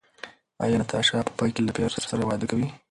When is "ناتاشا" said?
0.79-1.19